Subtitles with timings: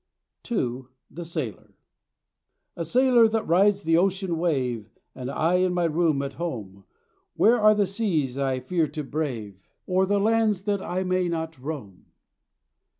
[0.51, 0.85] II.
[1.11, 1.75] THE SAILOR
[2.75, 6.85] A sailor that rides the ocean wave, And I in my room at home:
[7.35, 12.07] Where are the seas I fear to brave, Or the lands I may not roam?